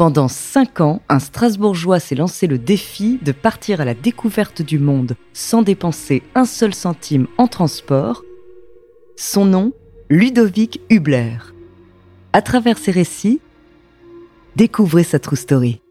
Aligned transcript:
Pendant 0.00 0.28
cinq 0.28 0.80
ans, 0.80 1.02
un 1.10 1.18
Strasbourgeois 1.18 2.00
s'est 2.00 2.14
lancé 2.14 2.46
le 2.46 2.56
défi 2.56 3.18
de 3.20 3.32
partir 3.32 3.82
à 3.82 3.84
la 3.84 3.92
découverte 3.92 4.62
du 4.62 4.78
monde 4.78 5.14
sans 5.34 5.60
dépenser 5.60 6.22
un 6.34 6.46
seul 6.46 6.72
centime 6.72 7.26
en 7.36 7.46
transport. 7.46 8.24
Son 9.16 9.44
nom, 9.44 9.74
Ludovic 10.08 10.80
Hubler. 10.88 11.36
À 12.32 12.40
travers 12.40 12.78
ses 12.78 12.92
récits, 12.92 13.42
découvrez 14.56 15.04
sa 15.04 15.18
true 15.18 15.36
story. 15.36 15.82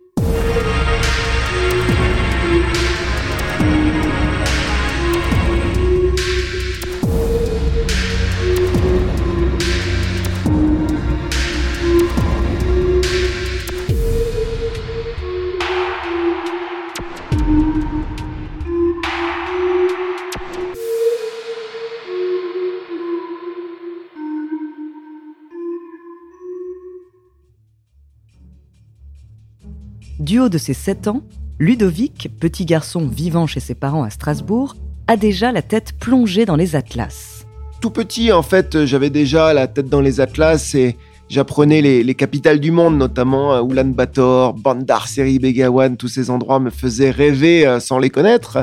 Du 30.29 30.37
haut 30.37 30.49
de 30.49 30.59
ses 30.59 30.75
7 30.75 31.07
ans, 31.07 31.23
Ludovic, 31.57 32.29
petit 32.39 32.63
garçon 32.63 33.07
vivant 33.07 33.47
chez 33.47 33.59
ses 33.59 33.73
parents 33.73 34.03
à 34.03 34.11
Strasbourg, 34.11 34.75
a 35.07 35.17
déjà 35.17 35.51
la 35.51 35.63
tête 35.63 35.93
plongée 35.99 36.45
dans 36.45 36.55
les 36.55 36.75
atlas. 36.75 37.47
Tout 37.81 37.89
petit, 37.89 38.31
en 38.31 38.43
fait, 38.43 38.85
j'avais 38.85 39.09
déjà 39.09 39.55
la 39.55 39.65
tête 39.65 39.89
dans 39.89 40.01
les 40.01 40.19
atlas 40.21 40.75
et 40.75 40.97
j'apprenais 41.29 41.81
les, 41.81 42.13
capitales 42.13 42.59
du 42.59 42.69
monde, 42.69 42.95
notamment 42.95 43.55
euh, 43.55 43.63
Ulaanbaatar, 43.63 44.53
Bandar 44.53 45.07
Seri 45.07 45.39
Begawan, 45.39 45.97
tous 45.97 46.09
ces 46.09 46.29
endroits 46.29 46.59
me 46.59 46.69
faisaient 46.69 47.09
rêver 47.09 47.65
euh, 47.65 47.79
sans 47.79 47.97
les 47.97 48.11
connaître. 48.11 48.59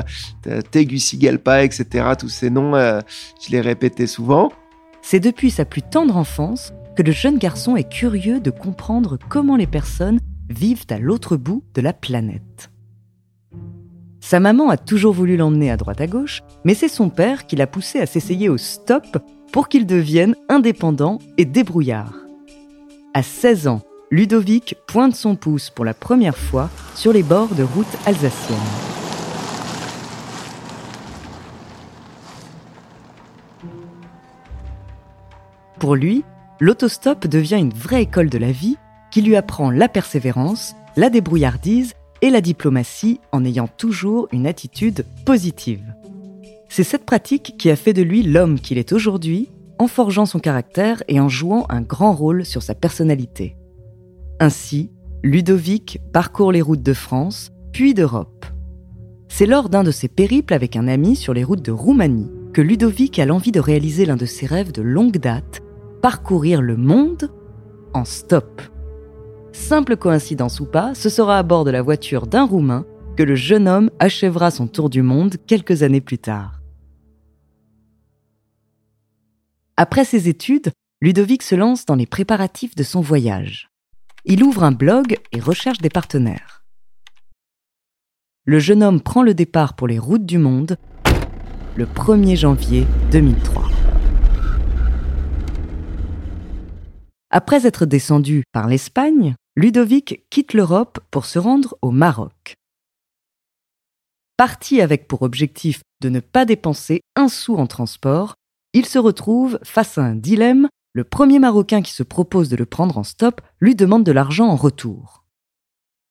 Tegucigalpa, 0.71 1.65
etc., 1.65 2.13
tous 2.17 2.29
ces 2.29 2.49
noms, 2.49 2.75
euh, 2.75 3.01
je 3.45 3.51
les 3.51 3.59
répétais 3.59 4.07
souvent. 4.07 4.53
C'est 5.01 5.19
depuis 5.19 5.51
sa 5.51 5.65
plus 5.65 5.81
tendre 5.81 6.15
enfance 6.15 6.71
que 6.95 7.03
le 7.03 7.11
jeune 7.11 7.37
garçon 7.37 7.75
est 7.75 7.91
curieux 7.91 8.39
de 8.39 8.51
comprendre 8.51 9.19
comment 9.27 9.57
les 9.57 9.67
personnes 9.67 10.21
vivent 10.49 10.85
à 10.89 10.99
l'autre 10.99 11.37
bout 11.37 11.63
de 11.73 11.81
la 11.81 11.93
planète. 11.93 12.71
Sa 14.19 14.39
maman 14.39 14.69
a 14.69 14.77
toujours 14.77 15.13
voulu 15.13 15.37
l'emmener 15.37 15.71
à 15.71 15.77
droite 15.77 16.01
à 16.01 16.07
gauche, 16.07 16.41
mais 16.65 16.73
c'est 16.73 16.89
son 16.89 17.09
père 17.09 17.47
qui 17.47 17.55
l'a 17.55 17.67
poussé 17.67 17.99
à 17.99 18.05
s'essayer 18.05 18.49
au 18.49 18.57
stop 18.57 19.05
pour 19.53 19.69
qu'il 19.69 19.85
devienne 19.85 20.35
indépendant 20.49 21.19
et 21.37 21.45
débrouillard. 21.45 22.13
À 23.13 23.23
16 23.23 23.67
ans, 23.67 23.81
Ludovic 24.11 24.75
pointe 24.87 25.15
son 25.15 25.35
pouce 25.35 25.69
pour 25.69 25.85
la 25.85 25.93
première 25.93 26.37
fois 26.37 26.69
sur 26.95 27.13
les 27.13 27.23
bords 27.23 27.55
de 27.55 27.63
routes 27.63 27.85
alsaciennes. 28.05 28.57
Pour 35.79 35.95
lui, 35.95 36.23
l'autostop 36.59 37.27
devient 37.27 37.59
une 37.59 37.73
vraie 37.73 38.03
école 38.03 38.29
de 38.29 38.37
la 38.37 38.51
vie 38.51 38.77
qui 39.11 39.21
lui 39.21 39.35
apprend 39.35 39.71
la 39.71 39.89
persévérance, 39.89 40.75
la 40.95 41.09
débrouillardise 41.09 41.93
et 42.21 42.29
la 42.29 42.41
diplomatie 42.41 43.19
en 43.31 43.45
ayant 43.45 43.67
toujours 43.67 44.27
une 44.31 44.47
attitude 44.47 45.05
positive. 45.25 45.83
C'est 46.69 46.83
cette 46.83 47.05
pratique 47.05 47.55
qui 47.57 47.69
a 47.69 47.75
fait 47.75 47.93
de 47.93 48.01
lui 48.01 48.23
l'homme 48.23 48.59
qu'il 48.59 48.77
est 48.77 48.91
aujourd'hui, 48.91 49.49
en 49.79 49.87
forgeant 49.87 50.25
son 50.25 50.39
caractère 50.39 51.03
et 51.07 51.19
en 51.19 51.29
jouant 51.29 51.65
un 51.69 51.81
grand 51.81 52.13
rôle 52.13 52.45
sur 52.45 52.63
sa 52.63 52.75
personnalité. 52.75 53.55
Ainsi, 54.39 54.91
Ludovic 55.23 55.99
parcourt 56.13 56.51
les 56.51 56.61
routes 56.61 56.83
de 56.83 56.93
France, 56.93 57.51
puis 57.71 57.93
d'Europe. 57.93 58.45
C'est 59.29 59.45
lors 59.45 59.69
d'un 59.69 59.83
de 59.83 59.91
ses 59.91 60.07
périples 60.07 60.53
avec 60.53 60.75
un 60.75 60.87
ami 60.87 61.15
sur 61.15 61.33
les 61.33 61.43
routes 61.43 61.63
de 61.63 61.71
Roumanie 61.71 62.31
que 62.53 62.61
Ludovic 62.61 63.19
a 63.19 63.25
l'envie 63.25 63.51
de 63.51 63.59
réaliser 63.59 64.05
l'un 64.05 64.15
de 64.15 64.25
ses 64.25 64.45
rêves 64.45 64.71
de 64.71 64.81
longue 64.81 65.17
date, 65.17 65.61
parcourir 66.01 66.61
le 66.61 66.75
monde 66.75 67.31
en 67.93 68.05
stop. 68.05 68.61
Simple 69.57 69.97
coïncidence 69.97 70.61
ou 70.61 70.65
pas, 70.65 70.93
ce 70.93 71.09
sera 71.09 71.39
à 71.39 71.43
bord 71.43 71.65
de 71.65 71.71
la 71.71 71.81
voiture 71.81 72.25
d'un 72.25 72.45
Roumain 72.45 72.85
que 73.17 73.23
le 73.23 73.35
jeune 73.35 73.67
homme 73.67 73.89
achèvera 73.99 74.49
son 74.49 74.67
tour 74.67 74.89
du 74.89 75.01
monde 75.01 75.35
quelques 75.45 75.83
années 75.83 75.99
plus 75.99 76.19
tard. 76.19 76.61
Après 79.75 80.05
ses 80.05 80.29
études, 80.29 80.71
Ludovic 81.01 81.43
se 81.43 81.55
lance 81.55 81.85
dans 81.85 81.95
les 81.95 82.05
préparatifs 82.05 82.75
de 82.75 82.83
son 82.83 83.01
voyage. 83.01 83.69
Il 84.23 84.41
ouvre 84.41 84.63
un 84.63 84.71
blog 84.71 85.17
et 85.33 85.41
recherche 85.41 85.79
des 85.79 85.89
partenaires. 85.89 86.63
Le 88.45 88.59
jeune 88.59 88.83
homme 88.83 89.01
prend 89.01 89.23
le 89.23 89.33
départ 89.33 89.75
pour 89.75 89.87
les 89.87 89.99
routes 89.99 90.25
du 90.25 90.37
monde 90.37 90.77
le 91.75 91.85
1er 91.85 92.37
janvier 92.37 92.85
2003. 93.11 93.69
Après 97.31 97.67
être 97.67 97.85
descendu 97.85 98.43
par 98.53 98.67
l'Espagne, 98.67 99.35
Ludovic 99.59 100.23
quitte 100.29 100.53
l'Europe 100.53 100.99
pour 101.09 101.25
se 101.25 101.39
rendre 101.39 101.79
au 101.81 101.89
Maroc. 101.89 102.53
Parti 104.37 104.81
avec 104.81 105.07
pour 105.07 105.23
objectif 105.23 105.81
de 105.99 106.09
ne 106.09 106.19
pas 106.19 106.45
dépenser 106.45 107.01
un 107.15 107.27
sou 107.27 107.55
en 107.55 107.65
transport, 107.65 108.35
il 108.73 108.85
se 108.85 108.99
retrouve 108.99 109.57
face 109.63 109.97
à 109.97 110.03
un 110.03 110.13
dilemme. 110.13 110.67
Le 110.93 111.03
premier 111.03 111.39
Marocain 111.39 111.81
qui 111.81 111.91
se 111.91 112.03
propose 112.03 112.49
de 112.49 112.55
le 112.55 112.67
prendre 112.67 112.99
en 112.99 113.03
stop 113.03 113.41
lui 113.59 113.73
demande 113.73 114.03
de 114.03 114.11
l'argent 114.11 114.47
en 114.47 114.55
retour. 114.55 115.23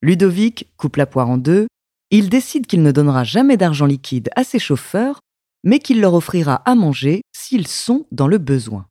Ludovic 0.02 0.68
coupe 0.76 0.96
la 0.96 1.06
poire 1.06 1.30
en 1.30 1.38
deux. 1.38 1.68
Il 2.10 2.28
décide 2.28 2.66
qu'il 2.66 2.82
ne 2.82 2.90
donnera 2.90 3.22
jamais 3.22 3.56
d'argent 3.56 3.86
liquide 3.86 4.28
à 4.34 4.42
ses 4.42 4.58
chauffeurs, 4.58 5.20
mais 5.62 5.78
qu'il 5.78 6.00
leur 6.00 6.14
offrira 6.14 6.56
à 6.68 6.74
manger 6.74 7.22
s'ils 7.32 7.68
sont 7.68 8.08
dans 8.10 8.26
le 8.26 8.38
besoin. 8.38 8.88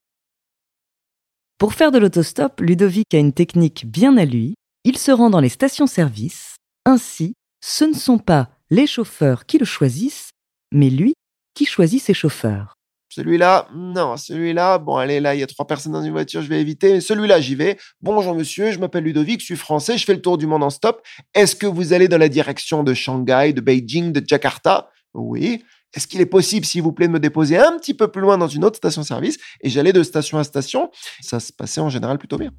Pour 1.57 1.73
faire 1.73 1.93
de 1.93 1.97
l'autostop, 1.97 2.59
Ludovic 2.59 3.13
a 3.13 3.17
une 3.17 3.31
technique 3.31 3.85
bien 3.89 4.17
à 4.17 4.25
lui. 4.25 4.55
Il 4.83 4.97
se 4.97 5.11
rend 5.11 5.29
dans 5.29 5.39
les 5.39 5.47
stations-service. 5.47 6.57
Ainsi, 6.85 7.33
ce 7.63 7.85
ne 7.85 7.93
sont 7.93 8.17
pas 8.17 8.49
les 8.69 8.87
chauffeurs 8.87 9.45
qui 9.45 9.57
le 9.57 9.63
choisissent, 9.63 10.31
mais 10.73 10.89
lui 10.89 11.13
qui 11.53 11.65
choisit 11.65 12.01
ses 12.01 12.13
chauffeurs. 12.13 12.75
Celui-là, 13.07 13.69
non, 13.73 14.17
celui-là, 14.17 14.79
bon, 14.79 14.97
allez, 14.97 15.21
là, 15.21 15.33
il 15.33 15.39
y 15.39 15.43
a 15.43 15.47
trois 15.47 15.65
personnes 15.65 15.93
dans 15.93 16.03
une 16.03 16.11
voiture, 16.11 16.41
je 16.41 16.49
vais 16.49 16.59
éviter. 16.59 16.99
Celui-là, 16.99 17.39
j'y 17.39 17.55
vais. 17.55 17.77
Bonjour 18.01 18.35
monsieur, 18.35 18.73
je 18.73 18.79
m'appelle 18.79 19.05
Ludovic, 19.05 19.39
je 19.39 19.45
suis 19.45 19.55
français, 19.55 19.97
je 19.97 20.03
fais 20.03 20.13
le 20.13 20.21
tour 20.21 20.37
du 20.37 20.47
monde 20.47 20.63
en 20.63 20.69
stop. 20.69 21.01
Est-ce 21.33 21.55
que 21.55 21.67
vous 21.67 21.93
allez 21.93 22.09
dans 22.09 22.17
la 22.17 22.27
direction 22.27 22.83
de 22.83 22.93
Shanghai, 22.93 23.53
de 23.53 23.61
Beijing, 23.61 24.11
de 24.11 24.21
Jakarta? 24.27 24.89
Oui. 25.13 25.63
Est-ce 25.95 26.07
qu'il 26.07 26.19
est 26.19 26.25
possible, 26.25 26.65
s'il 26.65 26.81
vous 26.81 26.91
plaît, 26.91 27.07
de 27.07 27.13
me 27.13 27.19
déposer 27.19 27.57
un 27.57 27.77
petit 27.77 27.93
peu 27.93 28.09
plus 28.09 28.21
loin 28.21 28.37
dans 28.37 28.49
une 28.49 28.65
autre 28.65 28.77
station-service 28.77 29.37
Et 29.61 29.69
j'allais 29.69 29.93
de 29.93 30.03
station 30.03 30.37
à 30.37 30.43
station? 30.43 30.91
Ça 31.21 31.39
se 31.39 31.53
passait 31.53 31.81
en 31.81 31.89
général 31.89 32.17
plutôt 32.17 32.37
bien. 32.37 32.51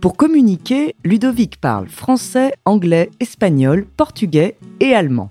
Pour 0.00 0.16
communiquer, 0.16 0.94
Ludovic 1.04 1.60
parle 1.60 1.88
français, 1.88 2.52
anglais, 2.64 3.10
espagnol, 3.20 3.86
portugais 3.96 4.56
et 4.80 4.94
allemand. 4.94 5.30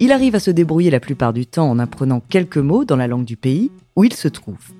il 0.00 0.12
arrive 0.12 0.34
à 0.34 0.40
se 0.40 0.50
débrouiller 0.50 0.90
la 0.90 1.00
plupart 1.00 1.32
du 1.32 1.46
temps 1.46 1.68
en 1.68 1.78
apprenant 1.78 2.20
quelques 2.20 2.58
mots 2.58 2.84
dans 2.84 2.96
la 2.96 3.06
langue 3.06 3.24
du 3.24 3.36
pays 3.36 3.70
où 3.96 4.04
il 4.04 4.12
se 4.12 4.28
trouve. 4.28 4.72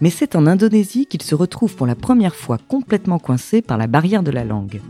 Mais 0.00 0.10
c'est 0.10 0.36
en 0.36 0.46
Indonésie 0.46 1.06
qu'il 1.06 1.22
se 1.22 1.34
retrouve 1.34 1.74
pour 1.74 1.86
la 1.86 1.94
première 1.94 2.36
fois 2.36 2.58
complètement 2.68 3.18
coincé 3.18 3.62
par 3.62 3.78
la 3.78 3.86
barrière 3.86 4.22
de 4.22 4.30
la 4.30 4.44
langue. 4.44 4.80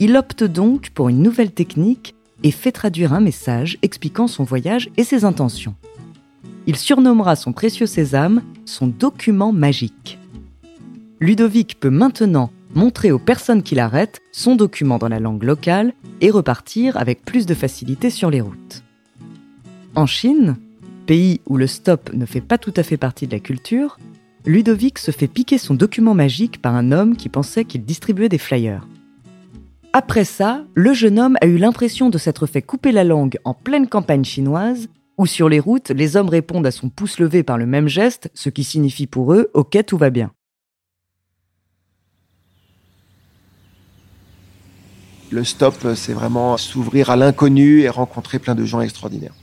Il 0.00 0.16
opte 0.16 0.42
donc 0.42 0.90
pour 0.90 1.08
une 1.08 1.22
nouvelle 1.22 1.52
technique 1.52 2.14
et 2.44 2.52
fait 2.52 2.70
traduire 2.70 3.12
un 3.12 3.20
message 3.20 3.78
expliquant 3.82 4.28
son 4.28 4.44
voyage 4.44 4.90
et 4.96 5.02
ses 5.02 5.24
intentions. 5.24 5.74
Il 6.66 6.76
surnommera 6.76 7.34
son 7.34 7.52
précieux 7.52 7.86
sésame 7.86 8.42
son 8.64 8.86
document 8.86 9.52
magique. 9.52 10.18
Ludovic 11.20 11.80
peut 11.80 11.90
maintenant 11.90 12.50
montrer 12.74 13.10
aux 13.12 13.18
personnes 13.18 13.62
qui 13.62 13.74
l'arrêtent 13.74 14.20
son 14.32 14.56
document 14.56 14.98
dans 14.98 15.08
la 15.08 15.20
langue 15.20 15.42
locale 15.42 15.94
et 16.20 16.30
repartir 16.30 16.96
avec 16.96 17.24
plus 17.24 17.46
de 17.46 17.54
facilité 17.54 18.10
sur 18.10 18.30
les 18.30 18.40
routes. 18.40 18.82
En 19.94 20.06
Chine, 20.06 20.56
pays 21.06 21.40
où 21.46 21.56
le 21.56 21.66
stop 21.66 22.10
ne 22.12 22.26
fait 22.26 22.40
pas 22.40 22.58
tout 22.58 22.74
à 22.76 22.82
fait 22.82 22.96
partie 22.96 23.26
de 23.26 23.32
la 23.32 23.40
culture, 23.40 23.98
Ludovic 24.44 24.98
se 24.98 25.10
fait 25.10 25.28
piquer 25.28 25.56
son 25.56 25.74
document 25.74 26.14
magique 26.14 26.60
par 26.60 26.74
un 26.74 26.92
homme 26.92 27.16
qui 27.16 27.28
pensait 27.28 27.64
qu'il 27.64 27.84
distribuait 27.84 28.28
des 28.28 28.38
flyers. 28.38 28.86
Après 29.96 30.24
ça, 30.24 30.64
le 30.74 30.92
jeune 30.92 31.20
homme 31.20 31.36
a 31.40 31.46
eu 31.46 31.56
l'impression 31.56 32.10
de 32.10 32.18
s'être 32.18 32.48
fait 32.48 32.62
couper 32.62 32.90
la 32.90 33.04
langue 33.04 33.38
en 33.44 33.54
pleine 33.54 33.88
campagne 33.88 34.24
chinoise, 34.24 34.88
où 35.18 35.24
sur 35.24 35.48
les 35.48 35.60
routes, 35.60 35.90
les 35.90 36.16
hommes 36.16 36.28
répondent 36.28 36.66
à 36.66 36.72
son 36.72 36.88
pouce 36.88 37.20
levé 37.20 37.44
par 37.44 37.58
le 37.58 37.66
même 37.66 37.86
geste, 37.86 38.28
ce 38.34 38.48
qui 38.48 38.64
signifie 38.64 39.06
pour 39.06 39.32
eux 39.32 39.52
OK, 39.54 39.78
tout 39.86 39.96
va 39.96 40.10
bien. 40.10 40.32
Le 45.30 45.44
stop, 45.44 45.76
c'est 45.94 46.12
vraiment 46.12 46.56
s'ouvrir 46.56 47.10
à 47.10 47.14
l'inconnu 47.14 47.82
et 47.82 47.88
rencontrer 47.88 48.40
plein 48.40 48.56
de 48.56 48.64
gens 48.64 48.80
extraordinaires. 48.80 49.34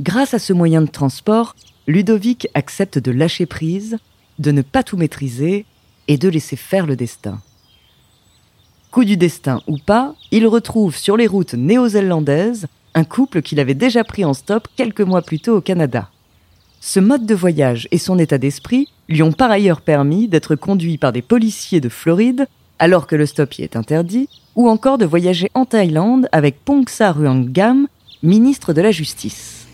Grâce 0.00 0.34
à 0.34 0.40
ce 0.40 0.52
moyen 0.52 0.82
de 0.82 0.90
transport, 0.90 1.54
Ludovic 1.86 2.48
accepte 2.54 2.98
de 2.98 3.12
lâcher 3.12 3.46
prise, 3.46 3.98
de 4.40 4.50
ne 4.50 4.62
pas 4.62 4.82
tout 4.82 4.96
maîtriser 4.96 5.66
et 6.08 6.18
de 6.18 6.28
laisser 6.28 6.56
faire 6.56 6.84
le 6.84 6.96
destin. 6.96 7.40
Du 9.04 9.16
destin 9.16 9.60
ou 9.68 9.78
pas, 9.78 10.16
il 10.32 10.46
retrouve 10.48 10.96
sur 10.96 11.16
les 11.16 11.28
routes 11.28 11.54
néo-zélandaises 11.54 12.66
un 12.94 13.04
couple 13.04 13.42
qu'il 13.42 13.60
avait 13.60 13.74
déjà 13.74 14.02
pris 14.02 14.24
en 14.24 14.34
stop 14.34 14.66
quelques 14.74 15.02
mois 15.02 15.22
plus 15.22 15.38
tôt 15.38 15.56
au 15.56 15.60
Canada. 15.60 16.10
Ce 16.80 16.98
mode 16.98 17.24
de 17.24 17.34
voyage 17.34 17.86
et 17.92 17.98
son 17.98 18.18
état 18.18 18.38
d'esprit 18.38 18.88
lui 19.08 19.22
ont 19.22 19.30
par 19.30 19.52
ailleurs 19.52 19.82
permis 19.82 20.26
d'être 20.26 20.56
conduit 20.56 20.98
par 20.98 21.12
des 21.12 21.22
policiers 21.22 21.80
de 21.80 21.88
Floride 21.88 22.48
alors 22.80 23.06
que 23.06 23.14
le 23.14 23.24
stop 23.24 23.54
y 23.54 23.62
est 23.62 23.76
interdit, 23.76 24.28
ou 24.56 24.68
encore 24.68 24.98
de 24.98 25.06
voyager 25.06 25.48
en 25.54 25.64
Thaïlande 25.64 26.28
avec 26.32 26.64
Pongsa 26.64 27.12
Ruanggam, 27.12 27.86
ministre 28.24 28.72
de 28.72 28.82
la 28.82 28.90
Justice. 28.90 29.66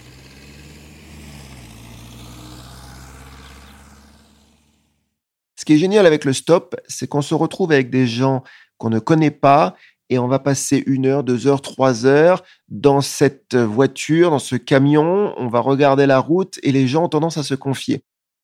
Ce 5.57 5.65
qui 5.65 5.73
est 5.73 5.79
génial 5.79 6.05
avec 6.05 6.27
le 6.27 6.35
stop, 6.35 6.77
c'est 6.89 7.09
qu'on 7.09 7.23
se 7.23 7.35
retrouve 7.35 7.73
avec 7.73 7.89
des 7.89 8.07
gens 8.07 8.45
qu'on 8.85 8.91
ne 8.91 8.99
connaît 8.99 9.31
pas 9.31 9.77
et 10.11 10.19
on 10.19 10.29
va 10.29 10.39
passer 10.39 10.83
une 10.87 11.07
heure, 11.07 11.25
deux 11.25 11.47
heures, 11.47 11.63
trois 11.63 12.05
heures 12.05 12.43
dans 12.69 13.01
cette 13.01 13.57
voiture, 13.57 14.31
dans 14.31 14.39
ce 14.39 14.57
camion. 14.57 15.33
On 15.39 15.49
va 15.49 15.61
regarder 15.61 16.05
la 16.05 16.19
route 16.19 16.59
et 16.63 16.71
les 16.71 16.87
gens 16.87 17.05
ont 17.05 17.09
tendance 17.09 17.39
à 17.39 17.43
se 17.43 17.55
confier. 17.55 18.03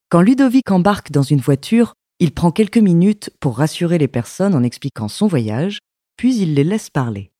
Quand 0.08 0.22
Ludovic 0.22 0.70
embarque 0.70 1.12
dans 1.12 1.22
une 1.22 1.40
voiture, 1.40 1.92
il 2.20 2.32
prend 2.32 2.52
quelques 2.52 2.78
minutes 2.78 3.30
pour 3.38 3.58
rassurer 3.58 3.98
les 3.98 4.08
personnes 4.08 4.54
en 4.54 4.62
expliquant 4.62 5.08
son 5.08 5.26
voyage, 5.26 5.78
puis 6.16 6.34
il 6.38 6.54
les 6.54 6.64
laisse 6.64 6.88
parler. 6.88 7.32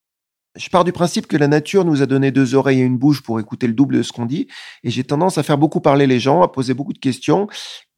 Je 0.56 0.68
pars 0.68 0.84
du 0.84 0.92
principe 0.92 1.26
que 1.26 1.38
la 1.38 1.48
nature 1.48 1.86
nous 1.86 2.02
a 2.02 2.06
donné 2.06 2.32
deux 2.32 2.54
oreilles 2.54 2.80
et 2.80 2.84
une 2.84 2.98
bouche 2.98 3.22
pour 3.22 3.40
écouter 3.40 3.66
le 3.66 3.72
double 3.72 3.96
de 3.96 4.02
ce 4.02 4.12
qu'on 4.12 4.26
dit, 4.26 4.46
et 4.84 4.90
j'ai 4.90 5.04
tendance 5.04 5.38
à 5.38 5.42
faire 5.42 5.56
beaucoup 5.56 5.80
parler 5.80 6.06
les 6.06 6.20
gens, 6.20 6.42
à 6.42 6.48
poser 6.48 6.74
beaucoup 6.74 6.92
de 6.92 6.98
questions, 6.98 7.48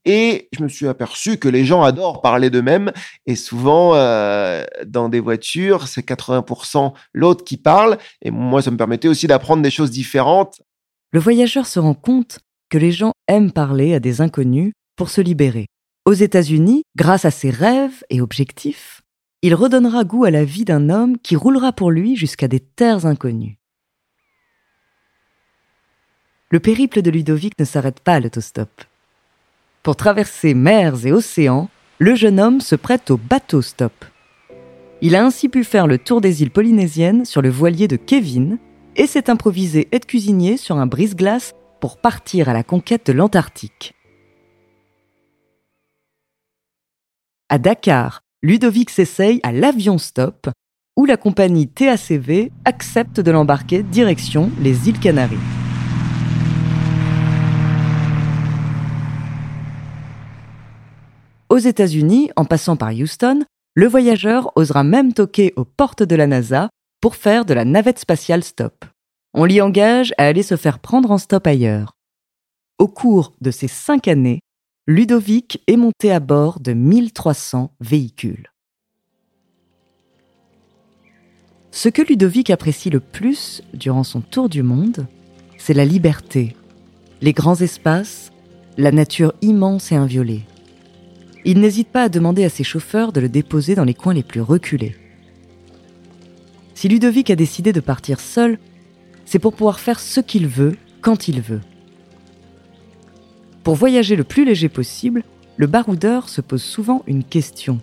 et 0.04 0.49
je 0.52 0.62
me 0.62 0.69
suis 0.69 0.88
aperçu 0.88 1.38
que 1.38 1.49
les 1.49 1.64
gens 1.64 1.82
adorent 1.82 2.20
parler 2.22 2.50
d'eux-mêmes. 2.50 2.93
Et 3.26 3.37
souvent, 3.37 3.94
euh, 3.94 4.64
dans 4.84 5.08
des 5.08 5.20
voitures, 5.20 5.87
c'est 5.87 6.06
80% 6.06 6.93
l'autre 7.12 7.44
qui 7.44 7.56
parle. 7.56 7.99
Et 8.20 8.31
moi, 8.31 8.62
ça 8.62 8.70
me 8.70 8.76
permettait 8.76 9.08
aussi 9.08 9.26
d'apprendre 9.26 9.62
des 9.62 9.70
choses 9.70 9.90
différentes. 9.90 10.60
Le 11.12 11.20
voyageur 11.20 11.66
se 11.66 11.78
rend 11.78 11.94
compte 11.94 12.40
que 12.69 12.78
les 12.78 12.90
gens 12.90 13.12
aiment 13.28 13.52
parler 13.52 13.94
à 13.94 14.00
des 14.00 14.20
inconnus 14.20 14.72
pour 14.96 15.10
se 15.10 15.20
libérer. 15.20 15.66
Aux 16.05 16.14
États-Unis, 16.14 16.82
grâce 16.96 17.25
à 17.25 17.31
ses 17.31 17.50
rêves 17.50 18.02
et 18.10 18.20
objectifs, 18.20 19.02
il 19.43 19.55
redonnera 19.55 20.05
goût 20.05 20.25
à 20.25 20.31
la 20.31 20.44
vie 20.44 20.64
d'un 20.64 20.88
homme 20.88 21.19
qui 21.19 21.37
roulera 21.37 21.72
pour 21.72 21.90
lui 21.90 22.16
jusqu'à 22.16 22.48
des 22.48 22.60
terres 22.60 23.06
inconnues. 23.06 23.58
Le 26.50 26.60
périple 26.60 27.02
de 27.02 27.10
Ludovic 27.10 27.58
ne 27.58 27.64
s'arrête 27.64 28.00
pas 28.00 28.14
à 28.14 28.20
l'autostop. 28.20 28.69
Pour 29.82 29.96
traverser 29.96 30.55
mers 30.55 31.06
et 31.06 31.12
océans, 31.12 31.69
le 31.99 32.14
jeune 32.14 32.38
homme 32.38 32.61
se 32.61 32.76
prête 32.76 33.11
au 33.11 33.17
bateau 33.17 33.62
stop. 33.62 33.93
Il 35.00 35.17
a 35.17 35.25
ainsi 35.25 35.49
pu 35.49 35.64
faire 35.64 35.88
le 35.88 35.99
tour 35.99 36.20
des 36.20 36.43
îles 36.43 36.52
polynésiennes 36.52 37.25
sur 37.25 37.43
le 37.43 37.50
voilier 37.50 37.88
de 37.88 37.96
Kevin 37.96 38.58
et 38.94 39.08
s'est 39.08 39.29
improvisé 39.29 39.88
être 39.90 40.06
cuisinier 40.06 40.56
sur 40.56 40.76
un 40.76 40.87
brise-glace 40.87 41.55
pour 41.81 41.96
partir 41.96 42.49
à 42.49 42.52
la 42.52 42.62
conquête 42.62 43.06
de 43.06 43.12
l'Antarctique. 43.12 43.94
À 47.49 47.58
Dakar, 47.58 48.20
Ludovic 48.43 48.88
s'essaye 48.88 49.40
à 49.43 49.50
l'avion 49.50 49.99
stop 49.99 50.49
où 50.96 51.06
la 51.06 51.17
compagnie 51.17 51.67
TACV 51.67 52.52
accepte 52.64 53.19
de 53.19 53.31
l'embarquer 53.32 53.82
direction 53.82 54.50
les 54.61 54.88
îles 54.88 55.00
Canaries. 55.00 55.62
Aux 61.52 61.58
États-Unis, 61.58 62.31
en 62.37 62.46
passant 62.46 62.76
par 62.76 62.94
Houston, 62.94 63.44
le 63.75 63.87
voyageur 63.87 64.50
osera 64.56 64.84
même 64.84 65.12
toquer 65.12 65.52
aux 65.56 65.66
portes 65.66 66.02
de 66.02 66.16
la 66.16 66.26
NASA 66.26 66.70
pour 67.02 67.14
faire 67.14 67.44
de 67.44 67.52
la 67.52 67.66
navette 67.66 67.99
spatiale 67.99 68.43
stop. 68.43 68.87
On 69.34 69.44
l'y 69.44 69.60
engage 69.60 70.14
à 70.16 70.25
aller 70.25 70.43
se 70.43 70.56
faire 70.56 70.78
prendre 70.78 71.10
en 71.10 71.19
stop 71.19 71.46
ailleurs. 71.46 71.93
Au 72.78 72.88
cours 72.88 73.34
de 73.43 73.50
ces 73.50 73.69
cinq 73.69 74.08
années, 74.08 74.40
Ludovic 74.87 75.62
est 75.66 75.76
monté 75.76 76.10
à 76.10 76.20
bord 76.20 76.58
de 76.58 76.72
1300 76.72 77.75
véhicules. 77.81 78.50
Ce 81.70 81.90
que 81.90 82.00
Ludovic 82.00 82.48
apprécie 82.48 82.88
le 82.88 83.00
plus 83.00 83.62
durant 83.75 84.05
son 84.05 84.22
tour 84.22 84.48
du 84.48 84.62
monde, 84.62 85.06
c'est 85.58 85.75
la 85.75 85.84
liberté, 85.84 86.56
les 87.20 87.34
grands 87.34 87.60
espaces, 87.60 88.32
la 88.79 88.91
nature 88.91 89.34
immense 89.43 89.93
et 89.93 89.96
inviolée 89.96 90.46
il 91.44 91.61
n'hésite 91.61 91.89
pas 91.89 92.05
à 92.05 92.08
demander 92.08 92.44
à 92.44 92.49
ses 92.49 92.65
chauffeurs 92.65 93.13
de 93.13 93.20
le 93.20 93.29
déposer 93.29 93.75
dans 93.75 93.84
les 93.84 93.94
coins 93.94 94.15
les 94.15 94.22
plus 94.22 94.41
reculés. 94.41 94.96
Si 96.75 96.89
Ludovic 96.89 97.31
a 97.31 97.37
décidé 97.37 97.72
de 97.72 97.81
partir 97.81 98.20
seul, 98.20 98.58
c'est 99.25 99.39
pour 99.39 99.55
pouvoir 99.55 99.81
faire 99.81 100.01
ce 100.01 100.20
qu'il 100.20 100.46
veut, 100.46 100.77
quand 101.01 101.29
il 101.29 101.41
veut. 101.41 101.61
Pour 103.65 103.75
voyager 103.75 104.17
le 104.17 104.25
plus 104.25 104.44
léger 104.44 104.69
possible, 104.69 105.22
le 105.56 105.67
baroudeur 105.67 106.29
se 106.29 106.41
pose 106.41 106.63
souvent 106.63 107.03
une 107.06 107.25
question. 107.25 107.81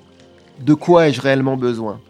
De 0.61 0.73
quoi 0.73 1.07
ai-je 1.07 1.21
réellement 1.21 1.55
besoin? 1.55 2.01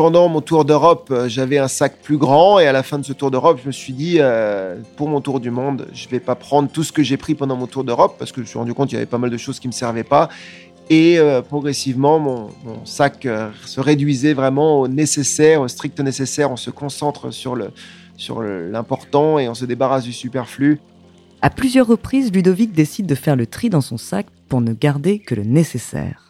Pendant 0.00 0.30
mon 0.30 0.40
tour 0.40 0.64
d'Europe, 0.64 1.08
euh, 1.10 1.28
j'avais 1.28 1.58
un 1.58 1.68
sac 1.68 1.98
plus 2.02 2.16
grand 2.16 2.58
et 2.58 2.66
à 2.66 2.72
la 2.72 2.82
fin 2.82 2.98
de 2.98 3.04
ce 3.04 3.12
tour 3.12 3.30
d'Europe, 3.30 3.60
je 3.62 3.66
me 3.66 3.70
suis 3.70 3.92
dit, 3.92 4.16
euh, 4.18 4.76
pour 4.96 5.10
mon 5.10 5.20
tour 5.20 5.40
du 5.40 5.50
monde, 5.50 5.88
je 5.92 6.06
ne 6.06 6.10
vais 6.10 6.20
pas 6.20 6.36
prendre 6.36 6.70
tout 6.70 6.82
ce 6.82 6.90
que 6.90 7.02
j'ai 7.02 7.18
pris 7.18 7.34
pendant 7.34 7.54
mon 7.54 7.66
tour 7.66 7.84
d'Europe 7.84 8.16
parce 8.18 8.32
que 8.32 8.36
je 8.36 8.40
me 8.40 8.46
suis 8.46 8.58
rendu 8.58 8.72
compte 8.72 8.88
qu'il 8.88 8.94
y 8.94 8.96
avait 8.96 9.04
pas 9.04 9.18
mal 9.18 9.28
de 9.28 9.36
choses 9.36 9.60
qui 9.60 9.66
ne 9.66 9.72
me 9.72 9.76
servaient 9.76 10.02
pas 10.02 10.30
et 10.88 11.18
euh, 11.18 11.42
progressivement, 11.42 12.18
mon, 12.18 12.48
sac 12.86 13.28
se 13.66 13.80
réduisait 13.80 14.32
vraiment 14.32 14.80
au 14.80 14.88
nécessaire, 14.88 15.60
au 15.60 15.68
strict 15.68 16.00
nécessaire. 16.00 16.50
On 16.50 16.56
se 16.56 16.70
concentre 16.70 17.30
sur 17.30 17.54
le 17.54 17.68
sur 18.16 18.40
l'important 18.40 19.38
et 19.38 19.50
on 19.50 19.54
se 19.54 19.66
débarrasse 19.66 20.04
du 20.04 20.14
superflu. 20.14 20.80
À 21.42 21.50
plusieurs 21.50 21.86
reprises, 21.86 22.32
Ludovic 22.32 22.72
décide 22.72 23.04
de 23.04 23.14
faire 23.14 23.36
le 23.36 23.46
tri 23.46 23.68
dans 23.68 23.82
son 23.82 23.98
sac 23.98 24.28
pour 24.48 24.62
ne 24.62 24.72
garder 24.72 25.18
que 25.18 25.34
le 25.34 25.44
nécessaire. 25.44 26.29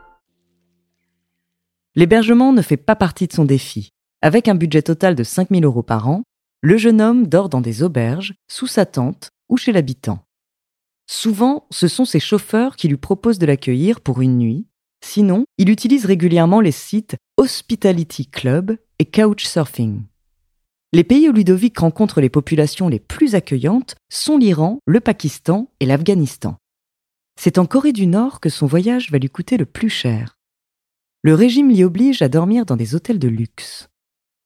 L'hébergement 1.95 2.53
ne 2.53 2.61
fait 2.61 2.77
pas 2.77 2.95
partie 2.95 3.27
de 3.27 3.33
son 3.33 3.43
défi. 3.43 3.89
Avec 4.21 4.47
un 4.47 4.55
budget 4.55 4.81
total 4.81 5.15
de 5.15 5.23
5000 5.23 5.65
euros 5.65 5.83
par 5.83 6.07
an, 6.07 6.23
le 6.61 6.77
jeune 6.77 7.01
homme 7.01 7.27
dort 7.27 7.49
dans 7.49 7.59
des 7.59 7.83
auberges, 7.83 8.33
sous 8.49 8.67
sa 8.67 8.85
tente 8.85 9.29
ou 9.49 9.57
chez 9.57 9.71
l'habitant. 9.71 10.19
Souvent, 11.07 11.67
ce 11.71 11.89
sont 11.89 12.05
ses 12.05 12.21
chauffeurs 12.21 12.77
qui 12.77 12.87
lui 12.87 12.97
proposent 12.97 13.39
de 13.39 13.45
l'accueillir 13.45 13.99
pour 13.99 14.21
une 14.21 14.37
nuit. 14.37 14.67
Sinon, 15.03 15.43
il 15.57 15.69
utilise 15.69 16.05
régulièrement 16.05 16.61
les 16.61 16.71
sites 16.71 17.17
Hospitality 17.37 18.27
Club 18.27 18.77
et 18.99 19.05
Couchsurfing. 19.05 20.03
Les 20.93 21.03
pays 21.03 21.27
où 21.27 21.33
Ludovic 21.33 21.77
rencontre 21.79 22.21
les 22.21 22.29
populations 22.29 22.87
les 22.87 22.99
plus 22.99 23.35
accueillantes 23.35 23.95
sont 24.09 24.37
l'Iran, 24.37 24.79
le 24.85 24.99
Pakistan 24.99 25.69
et 25.79 25.85
l'Afghanistan. 25.85 26.57
C'est 27.37 27.57
en 27.57 27.65
Corée 27.65 27.93
du 27.93 28.07
Nord 28.07 28.39
que 28.39 28.49
son 28.49 28.67
voyage 28.67 29.11
va 29.11 29.17
lui 29.17 29.29
coûter 29.29 29.57
le 29.57 29.65
plus 29.65 29.89
cher. 29.89 30.37
Le 31.23 31.35
régime 31.35 31.69
l'y 31.69 31.83
oblige 31.83 32.23
à 32.23 32.29
dormir 32.29 32.65
dans 32.65 32.75
des 32.75 32.95
hôtels 32.95 33.19
de 33.19 33.27
luxe. 33.27 33.89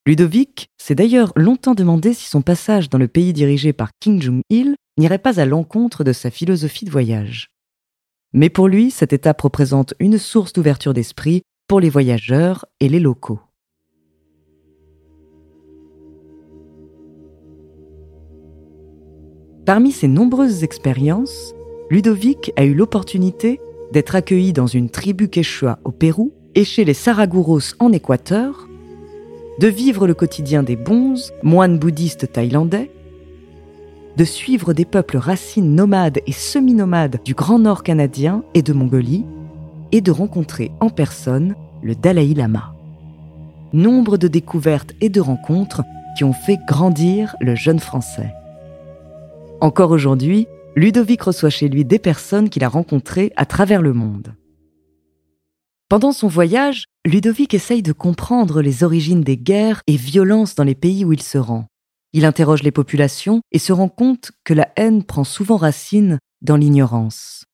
Ludovic 0.05 0.67
s'est 0.77 0.93
d'ailleurs 0.93 1.31
longtemps 1.37 1.73
demandé 1.73 2.13
si 2.13 2.27
son 2.27 2.41
passage 2.41 2.89
dans 2.89 2.97
le 2.97 3.07
pays 3.07 3.31
dirigé 3.31 3.71
par 3.71 3.91
Kim 4.01 4.21
Jong-il 4.21 4.75
n'irait 4.97 5.19
pas 5.19 5.39
à 5.39 5.45
l'encontre 5.45 6.03
de 6.03 6.11
sa 6.11 6.29
philosophie 6.29 6.83
de 6.83 6.91
voyage. 6.91 7.47
Mais 8.33 8.49
pour 8.49 8.67
lui, 8.67 8.91
cette 8.91 9.13
étape 9.13 9.39
représente 9.39 9.93
une 9.99 10.17
source 10.17 10.51
d'ouverture 10.51 10.93
d'esprit 10.93 11.43
pour 11.69 11.79
les 11.79 11.89
voyageurs 11.89 12.65
et 12.81 12.89
les 12.89 12.99
locaux. 12.99 13.39
Parmi 19.65 19.93
ses 19.93 20.09
nombreuses 20.09 20.65
expériences, 20.65 21.55
Ludovic 21.89 22.51
a 22.57 22.65
eu 22.65 22.73
l'opportunité 22.73 23.61
d'être 23.93 24.15
accueilli 24.15 24.51
dans 24.51 24.67
une 24.67 24.89
tribu 24.89 25.29
quechua 25.29 25.79
au 25.85 25.91
Pérou 25.93 26.33
et 26.55 26.63
chez 26.63 26.85
les 26.85 26.93
Saraguros 26.93 27.75
en 27.79 27.91
Équateur, 27.91 28.67
de 29.59 29.67
vivre 29.67 30.07
le 30.07 30.13
quotidien 30.13 30.63
des 30.63 30.75
bonzes, 30.75 31.33
moines 31.43 31.77
bouddhistes 31.77 32.31
thaïlandais, 32.31 32.91
de 34.17 34.23
suivre 34.23 34.73
des 34.73 34.85
peuples 34.85 35.17
racines 35.17 35.75
nomades 35.75 36.19
et 36.25 36.31
semi-nomades 36.31 37.19
du 37.25 37.33
Grand 37.33 37.59
Nord 37.59 37.83
canadien 37.83 38.43
et 38.53 38.61
de 38.61 38.73
Mongolie, 38.73 39.25
et 39.91 40.01
de 40.01 40.11
rencontrer 40.11 40.71
en 40.79 40.89
personne 40.89 41.55
le 41.81 41.95
Dalai 41.95 42.33
Lama. 42.33 42.73
Nombre 43.73 44.17
de 44.17 44.27
découvertes 44.27 44.93
et 45.01 45.09
de 45.09 45.21
rencontres 45.21 45.83
qui 46.17 46.23
ont 46.23 46.33
fait 46.33 46.57
grandir 46.67 47.35
le 47.41 47.55
jeune 47.55 47.79
Français. 47.79 48.33
Encore 49.61 49.91
aujourd'hui, 49.91 50.47
Ludovic 50.75 51.21
reçoit 51.21 51.49
chez 51.49 51.67
lui 51.67 51.85
des 51.85 51.99
personnes 51.99 52.49
qu'il 52.49 52.63
a 52.63 52.69
rencontrées 52.69 53.31
à 53.35 53.45
travers 53.45 53.81
le 53.81 53.93
monde. 53.93 54.33
Pendant 55.87 56.11
son 56.11 56.27
voyage, 56.27 56.85
Ludovic 57.05 57.53
essaye 57.53 57.83
de 57.83 57.91
comprendre 57.91 58.63
les 58.63 58.83
origines 58.83 59.21
des 59.21 59.37
guerres 59.37 59.81
et 59.85 59.97
violences 59.97 60.55
dans 60.55 60.63
les 60.63 60.73
pays 60.73 61.05
où 61.05 61.13
il 61.13 61.21
se 61.21 61.37
rend. 61.37 61.67
Il 62.11 62.25
interroge 62.25 62.63
les 62.63 62.71
populations 62.71 63.41
et 63.51 63.59
se 63.59 63.71
rend 63.71 63.87
compte 63.87 64.31
que 64.43 64.55
la 64.55 64.67
haine 64.77 65.03
prend 65.03 65.23
souvent 65.23 65.57
racine 65.57 66.17
dans 66.41 66.55
l'ignorance. 66.55 67.45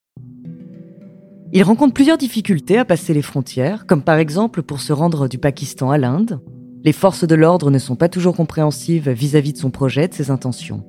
Il 1.52 1.62
rencontre 1.62 1.92
plusieurs 1.92 2.16
difficultés 2.16 2.78
à 2.78 2.86
passer 2.86 3.12
les 3.12 3.20
frontières, 3.20 3.84
comme 3.86 4.02
par 4.02 4.16
exemple 4.16 4.62
pour 4.62 4.80
se 4.80 4.94
rendre 4.94 5.28
du 5.28 5.36
Pakistan 5.36 5.90
à 5.90 5.98
l'Inde. 5.98 6.40
Les 6.84 6.94
forces 6.94 7.26
de 7.26 7.34
l'ordre 7.34 7.70
ne 7.70 7.78
sont 7.78 7.96
pas 7.96 8.08
toujours 8.08 8.34
compréhensives 8.34 9.10
vis-à-vis 9.10 9.52
de 9.52 9.58
son 9.58 9.70
projet, 9.70 10.08
de 10.08 10.14
ses 10.14 10.30
intentions. 10.30 10.86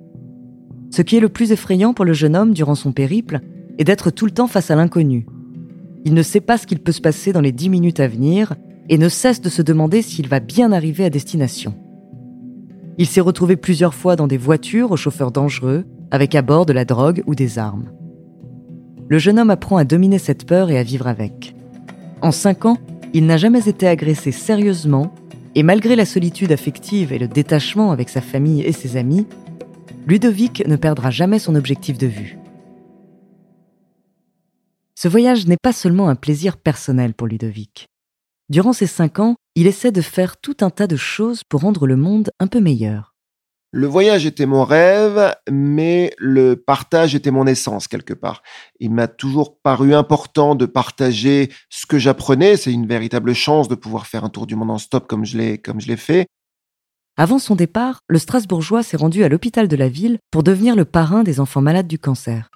Ce 0.92 1.02
qui 1.02 1.18
est 1.18 1.20
le 1.20 1.28
plus 1.28 1.52
effrayant 1.52 1.94
pour 1.94 2.06
le 2.06 2.14
jeune 2.14 2.38
homme 2.38 2.54
durant 2.54 2.76
son 2.76 2.94
périple 2.94 3.42
est 3.78 3.84
d'être 3.84 4.12
tout 4.12 4.26
le 4.26 4.32
temps 4.32 4.48
face 4.48 4.72
à 4.72 4.76
l'inconnu, 4.76 5.26
il 6.06 6.14
ne 6.14 6.24
sait 6.24 6.42
pas 6.42 6.58
ce 6.58 6.68
qu'il 6.68 6.80
peut 6.80 6.92
se 6.92 7.02
passer 7.02 7.32
dans 7.32 7.42
les 7.42 7.52
dix 7.52 7.70
minutes 7.70 8.00
à 8.00 8.08
venir 8.08 8.54
et 8.90 8.98
ne 8.98 9.10
cesse 9.10 9.42
de 9.42 9.50
se 9.50 9.62
demander 9.62 10.02
s'il 10.02 10.28
va 10.28 10.40
bien 10.40 10.72
arriver 10.72 11.06
à 11.06 11.10
destination. 11.10 11.74
Il 12.98 13.08
s'est 13.08 13.22
retrouvé 13.22 13.56
plusieurs 13.56 13.94
fois 13.94 14.16
dans 14.16 14.28
des 14.28 14.38
voitures 14.38 14.92
aux 14.92 14.98
chauffeurs 14.98 15.32
dangereux, 15.32 15.86
avec 16.12 16.36
à 16.36 16.42
bord 16.42 16.66
de 16.66 16.74
la 16.74 16.86
drogue 16.86 17.24
ou 17.26 17.34
des 17.34 17.58
armes. 17.58 17.90
Le 19.08 19.18
jeune 19.18 19.40
homme 19.40 19.50
apprend 19.50 19.78
à 19.78 19.84
dominer 19.84 20.20
cette 20.20 20.46
peur 20.46 20.70
et 20.70 20.78
à 20.78 20.84
vivre 20.84 21.08
avec. 21.08 21.56
En 22.22 22.32
cinq 22.32 22.66
ans, 22.66 22.78
il 23.14 23.26
n'a 23.26 23.38
jamais 23.38 23.68
été 23.68 23.88
agressé 23.88 24.32
sérieusement, 24.32 25.14
et 25.56 25.64
malgré 25.64 25.96
la 25.96 26.06
solitude 26.06 26.52
affective 26.52 27.14
et 27.14 27.20
le 27.20 27.28
détachement 27.28 27.92
avec 27.92 28.10
sa 28.10 28.22
famille 28.22 28.62
et 28.62 28.72
ses 28.72 28.98
amis, 28.98 29.28
Ludovic 30.08 30.64
ne 30.68 30.76
perdra 30.76 31.10
jamais 31.12 31.40
son 31.40 31.56
objectif 31.56 31.98
de 31.98 32.08
vue. 32.08 32.38
Ce 34.96 35.08
voyage 35.08 35.48
n'est 35.48 35.58
pas 35.62 35.74
seulement 35.74 36.10
un 36.10 36.16
plaisir 36.16 36.58
personnel 36.58 37.14
pour 37.14 37.28
Ludovic. 37.28 37.88
Durant 38.50 38.74
ces 38.74 38.88
cinq 38.88 39.20
ans, 39.20 39.36
il 39.56 39.68
essaie 39.68 39.92
de 39.92 40.02
faire 40.02 40.38
tout 40.38 40.58
un 40.62 40.70
tas 40.70 40.88
de 40.88 40.96
choses 40.96 41.44
pour 41.44 41.62
rendre 41.62 41.88
le 41.88 41.96
monde 41.96 42.30
un 42.40 42.48
peu 42.48 42.60
meilleur. 42.60 43.14
Le 43.76 43.88
voyage 43.88 44.28
était 44.28 44.46
mon 44.46 44.64
rêve, 44.64 45.34
mais 45.50 46.14
le 46.20 46.56
partage 46.56 47.16
était 47.16 47.32
mon 47.32 47.48
essence 47.48 47.88
quelque 47.88 48.14
part. 48.14 48.44
Il 48.80 48.92
m'a 48.92 49.08
toujours 49.08 49.60
paru 49.60 49.96
important 49.96 50.54
de 50.54 50.68
partager 50.68 51.52
ce 51.72 51.88
que 51.88 51.98
j'apprenais. 51.98 52.56
C'est 52.56 52.72
une 52.72 52.86
véritable 52.86 53.34
chance 53.34 53.68
de 53.68 53.74
pouvoir 53.74 54.06
faire 54.06 54.26
un 54.26 54.30
tour 54.30 54.46
du 54.46 54.56
monde 54.56 54.70
en 54.70 54.78
stop 54.78 55.08
comme 55.08 55.26
je 55.26 55.40
l'ai, 55.40 55.58
comme 55.58 55.82
je 55.82 55.88
l'ai 55.88 55.98
fait. 55.98 56.28
Avant 57.18 57.40
son 57.40 57.56
départ, 57.56 58.00
le 58.08 58.20
Strasbourgeois 58.20 58.84
s'est 58.84 58.98
rendu 58.98 59.24
à 59.24 59.30
l'hôpital 59.30 59.68
de 59.68 59.76
la 59.76 59.90
ville 59.90 60.20
pour 60.30 60.44
devenir 60.44 60.76
le 60.76 60.86
parrain 60.86 61.24
des 61.24 61.40
enfants 61.40 61.62
malades 61.62 61.88
du 61.88 61.98
cancer. 61.98 62.50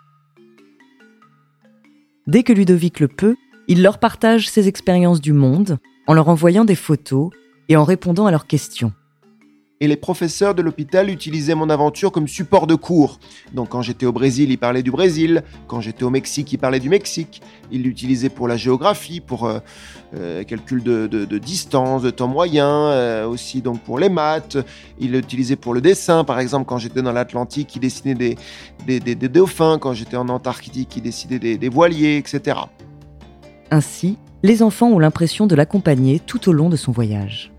Dès 2.27 2.43
que 2.43 2.51
Ludovic 2.51 3.00
le 3.00 3.07
peut, 3.07 3.38
il 3.69 3.81
leur 3.81 4.00
partage 4.00 4.50
ses 4.50 4.67
expériences 4.67 5.22
du 5.22 5.31
monde 5.31 5.79
en 6.07 6.13
leur 6.13 6.27
envoyant 6.27 6.65
des 6.65 6.75
photos 6.75 7.29
et 7.69 7.77
en 7.77 7.86
répondant 7.86 8.25
à 8.25 8.31
leurs 8.31 8.48
questions. 8.48 8.91
Et 9.79 9.88
les 9.88 9.96
professeurs 9.96 10.55
de 10.55 10.63
l'hôpital 10.63 11.07
utilisaient 11.10 11.53
mon 11.53 11.69
aventure 11.69 12.12
comme 12.12 12.27
support 12.27 12.65
de 12.65 12.74
cours. 12.74 13.19
Donc 13.53 13.69
quand 13.69 13.84
j'étais 13.84 14.07
au 14.07 14.12
Brésil, 14.12 14.50
ils 14.50 14.57
parlaient 14.57 14.81
du 14.81 14.89
Brésil. 14.89 15.43
Quand 15.67 15.81
j'étais 15.81 16.03
au 16.03 16.10
Mexique, 16.10 16.51
ils 16.51 16.57
parlaient 16.57 16.79
du 16.79 16.89
Mexique. 16.89 17.43
Ils 17.72 17.84
l'utilisaient 17.84 18.29
pour 18.29 18.48
la 18.48 18.57
géographie, 18.57 19.22
pour 19.22 19.46
euh, 19.46 19.60
euh, 20.15 20.43
calcul 20.43 20.81
de, 20.81 21.38
distance, 21.38 22.01
de 22.01 22.10
temps 22.10 22.27
moyen, 22.27 22.67
euh, 22.67 23.27
aussi 23.27 23.62
donc 23.62 23.79
pour 23.81 24.00
les 24.00 24.10
maths. 24.10 24.57
Ils 25.00 25.12
l'utilisaient 25.12 25.55
pour 25.55 25.75
le 25.75 25.81
dessin. 25.81 26.24
Par 26.24 26.39
exemple, 26.39 26.65
quand 26.65 26.79
j'étais 26.79 27.03
dans 27.03 27.13
l'Atlantique, 27.13 27.75
ils 27.75 27.79
dessinaient 27.79 28.15
des, 28.15 28.36
des, 28.88 29.15
dauphins. 29.15 29.77
Quand 29.77 29.93
j'étais 29.93 30.17
en 30.17 30.27
Antarctique, 30.29 30.96
ils 30.98 31.03
dessinaient 31.03 31.39
des, 31.39 31.60
des 31.60 31.69
voiliers, 31.69 32.17
etc. 32.17 32.57
Ainsi, 33.69 34.17
les 34.41 34.63
enfants 34.63 34.88
ont 34.88 35.00
l'impression 35.00 35.46
de 35.46 35.53
l'accompagner 35.53 36.19
tout 36.19 36.50
au 36.50 36.53
long 36.53 36.69
de 36.69 36.77
son 36.77 36.91
voyage. 36.91 37.51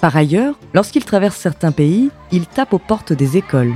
Par 0.00 0.16
ailleurs, 0.16 0.54
lorsqu'il 0.74 1.04
traverse 1.04 1.36
certains 1.36 1.72
pays, 1.72 2.10
il 2.30 2.46
tape 2.46 2.72
aux 2.72 2.78
portes 2.78 3.12
des 3.12 3.36
écoles. 3.36 3.74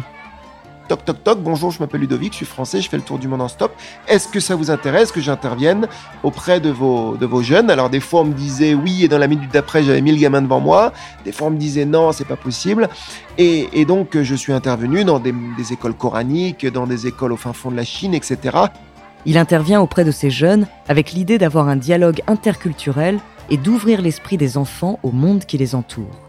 Toc 0.88 1.04
toc 1.04 1.24
toc, 1.24 1.40
bonjour, 1.42 1.72
je 1.72 1.80
m'appelle 1.80 2.02
Ludovic, 2.02 2.32
je 2.32 2.38
suis 2.38 2.46
français, 2.46 2.80
je 2.80 2.88
fais 2.88 2.96
le 2.96 3.02
tour 3.02 3.18
du 3.18 3.26
monde 3.26 3.40
en 3.40 3.48
stop. 3.48 3.72
Est-ce 4.06 4.28
que 4.28 4.38
ça 4.38 4.54
vous 4.54 4.70
intéresse 4.70 5.10
que 5.10 5.20
j'intervienne 5.20 5.88
auprès 6.22 6.60
de 6.60 6.70
vos, 6.70 7.16
de 7.16 7.26
vos 7.26 7.42
jeunes? 7.42 7.70
Alors 7.70 7.90
des 7.90 7.98
fois 7.98 8.20
on 8.20 8.24
me 8.24 8.34
disait 8.34 8.74
oui 8.74 9.02
et 9.02 9.08
dans 9.08 9.18
la 9.18 9.26
minute 9.26 9.50
d'après 9.52 9.82
j'avais 9.82 10.00
1000 10.00 10.20
gamins 10.20 10.42
devant 10.42 10.60
moi. 10.60 10.92
Des 11.24 11.32
fois 11.32 11.48
on 11.48 11.50
me 11.50 11.56
disait 11.56 11.86
non, 11.86 12.12
c'est 12.12 12.26
pas 12.26 12.36
possible. 12.36 12.88
Et, 13.38 13.84
donc 13.84 14.16
je 14.20 14.34
suis 14.34 14.52
intervenu 14.52 15.04
dans 15.04 15.18
des, 15.18 15.34
des 15.56 15.72
écoles 15.72 15.94
coraniques, 15.94 16.66
dans 16.66 16.86
des 16.86 17.08
écoles 17.08 17.32
au 17.32 17.36
fin 17.36 17.52
fond 17.52 17.72
de 17.72 17.76
la 17.76 17.84
Chine, 17.84 18.14
etc. 18.14 18.58
Il 19.24 19.38
intervient 19.38 19.80
auprès 19.80 20.04
de 20.04 20.10
ces 20.10 20.30
jeunes 20.30 20.66
avec 20.88 21.12
l'idée 21.12 21.38
d'avoir 21.38 21.68
un 21.68 21.76
dialogue 21.76 22.22
interculturel 22.26 23.18
et 23.52 23.56
d'ouvrir 23.56 24.02
l'esprit 24.02 24.36
des 24.36 24.56
enfants 24.56 24.98
au 25.04 25.12
monde 25.12 25.44
qui 25.44 25.56
les 25.56 25.76
entoure. 25.76 26.28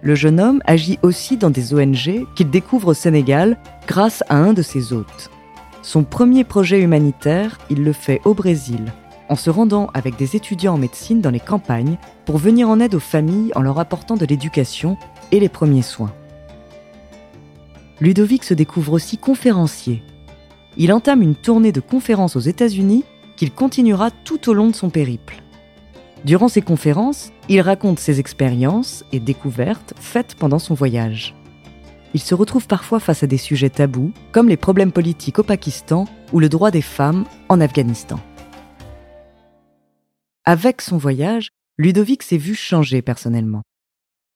Le 0.00 0.14
jeune 0.14 0.40
homme 0.40 0.62
agit 0.64 0.98
aussi 1.02 1.36
dans 1.36 1.50
des 1.50 1.74
ONG 1.74 2.24
qu'il 2.34 2.48
découvre 2.48 2.88
au 2.88 2.94
Sénégal 2.94 3.58
grâce 3.86 4.24
à 4.30 4.36
un 4.36 4.54
de 4.54 4.62
ses 4.62 4.94
hôtes. 4.94 5.28
Son 5.82 6.04
premier 6.04 6.44
projet 6.44 6.80
humanitaire, 6.80 7.58
il 7.68 7.84
le 7.84 7.92
fait 7.92 8.22
au 8.24 8.32
Brésil, 8.32 8.90
en 9.28 9.36
se 9.36 9.50
rendant 9.50 9.90
avec 9.92 10.16
des 10.16 10.36
étudiants 10.36 10.74
en 10.74 10.78
médecine 10.78 11.20
dans 11.20 11.30
les 11.30 11.40
campagnes 11.40 11.98
pour 12.24 12.38
venir 12.38 12.70
en 12.70 12.80
aide 12.80 12.94
aux 12.94 13.00
familles 13.00 13.52
en 13.54 13.60
leur 13.60 13.78
apportant 13.78 14.16
de 14.16 14.24
l'éducation 14.24 14.96
et 15.32 15.40
les 15.40 15.50
premiers 15.50 15.82
soins. 15.82 16.12
Ludovic 18.00 18.44
se 18.44 18.54
découvre 18.54 18.94
aussi 18.94 19.18
conférencier 19.18 20.02
il 20.80 20.92
entame 20.92 21.22
une 21.22 21.34
tournée 21.34 21.72
de 21.72 21.80
conférences 21.80 22.36
aux 22.36 22.40
États-Unis 22.40 23.04
qu'il 23.36 23.50
continuera 23.50 24.10
tout 24.10 24.48
au 24.48 24.54
long 24.54 24.68
de 24.68 24.76
son 24.76 24.90
périple. 24.90 25.42
Durant 26.24 26.48
ses 26.48 26.62
conférences, 26.62 27.32
il 27.48 27.60
raconte 27.60 27.98
ses 27.98 28.18
expériences 28.18 29.04
et 29.12 29.20
découvertes 29.20 29.94
faites 30.00 30.34
pendant 30.34 30.58
son 30.58 30.74
voyage. 30.74 31.34
Il 32.14 32.20
se 32.20 32.34
retrouve 32.34 32.66
parfois 32.66 33.00
face 33.00 33.22
à 33.22 33.26
des 33.26 33.36
sujets 33.36 33.70
tabous, 33.70 34.12
comme 34.32 34.48
les 34.48 34.56
problèmes 34.56 34.92
politiques 34.92 35.38
au 35.38 35.42
Pakistan 35.42 36.06
ou 36.32 36.40
le 36.40 36.48
droit 36.48 36.70
des 36.70 36.82
femmes 36.82 37.24
en 37.48 37.60
Afghanistan. 37.60 38.18
Avec 40.44 40.80
son 40.80 40.96
voyage, 40.96 41.50
Ludovic 41.76 42.22
s'est 42.22 42.38
vu 42.38 42.54
changer 42.54 43.02
personnellement. 43.02 43.62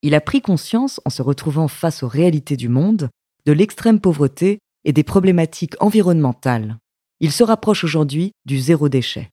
Il 0.03 0.15
a 0.15 0.21
pris 0.21 0.43
conscience, 0.43 1.01
en 1.05 1.11
se 1.11 1.23
retrouvant 1.23 1.69
face 1.69 2.03
aux 2.03 2.09
réalités 2.09 2.57
du 2.57 2.69
monde, 2.69 3.09
de 3.47 3.53
l'extrême 3.53 4.01
pauvreté 4.01 4.59
et 4.85 4.93
des 4.93 5.05
problématiques 5.05 5.75
environnementales. 5.81 6.77
Il 7.21 7.33
se 7.33 7.43
rapproche 7.43 7.85
aujourd'hui 7.85 8.33
du 8.45 8.59
zéro 8.59 8.89
déchet. 8.89 9.31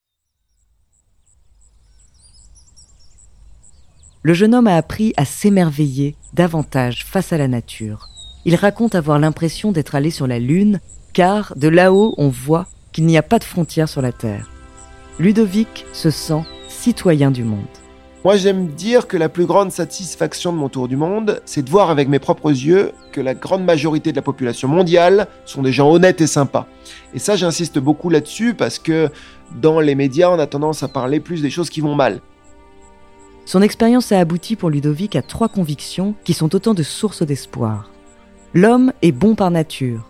Le 4.21 4.33
jeune 4.33 4.53
homme 4.53 4.67
a 4.67 4.75
appris 4.75 5.13
à 5.15 5.23
s'émerveiller 5.23 6.17
davantage 6.33 7.05
face 7.05 7.31
à 7.31 7.37
la 7.37 7.47
nature. 7.47 8.09
Il 8.43 8.55
raconte 8.55 8.93
avoir 8.93 9.17
l'impression 9.17 9.71
d'être 9.71 9.95
allé 9.95 10.09
sur 10.09 10.27
la 10.27 10.39
Lune, 10.39 10.81
car 11.13 11.53
de 11.55 11.69
là-haut, 11.69 12.15
on 12.17 12.27
voit 12.27 12.67
qu'il 12.91 13.05
n'y 13.05 13.17
a 13.17 13.23
pas 13.23 13.39
de 13.39 13.45
frontières 13.45 13.87
sur 13.87 14.01
la 14.01 14.11
Terre. 14.11 14.49
Ludovic 15.19 15.85
se 15.93 16.09
sent 16.09 16.43
citoyen 16.67 17.31
du 17.31 17.45
monde. 17.45 17.63
Moi, 18.25 18.35
j'aime 18.35 18.67
dire 18.67 19.07
que 19.07 19.15
la 19.15 19.29
plus 19.29 19.45
grande 19.45 19.71
satisfaction 19.71 20.51
de 20.51 20.57
mon 20.57 20.67
tour 20.67 20.89
du 20.89 20.97
monde, 20.97 21.41
c'est 21.45 21.63
de 21.63 21.69
voir 21.69 21.89
avec 21.89 22.09
mes 22.09 22.19
propres 22.19 22.51
yeux 22.51 22.91
que 23.13 23.21
la 23.21 23.33
grande 23.33 23.63
majorité 23.63 24.11
de 24.11 24.17
la 24.17 24.21
population 24.21 24.67
mondiale 24.67 25.27
sont 25.45 25.61
des 25.61 25.71
gens 25.71 25.89
honnêtes 25.89 26.19
et 26.19 26.27
sympas. 26.27 26.67
Et 27.13 27.19
ça, 27.19 27.37
j'insiste 27.37 27.79
beaucoup 27.79 28.09
là-dessus 28.09 28.53
parce 28.53 28.79
que 28.79 29.09
dans 29.61 29.79
les 29.79 29.95
médias, 29.95 30.29
on 30.29 30.39
a 30.39 30.47
tendance 30.47 30.83
à 30.83 30.89
parler 30.89 31.21
plus 31.21 31.41
des 31.41 31.49
choses 31.49 31.69
qui 31.69 31.79
vont 31.79 31.95
mal. 31.95 32.19
Son 33.49 33.63
expérience 33.63 34.11
a 34.11 34.19
abouti 34.19 34.55
pour 34.55 34.69
Ludovic 34.69 35.15
à 35.15 35.23
trois 35.23 35.49
convictions 35.49 36.13
qui 36.23 36.33
sont 36.33 36.53
autant 36.53 36.75
de 36.75 36.83
sources 36.83 37.23
d'espoir. 37.23 37.89
L'homme 38.53 38.93
est 39.01 39.11
bon 39.11 39.33
par 39.33 39.49
nature. 39.49 40.07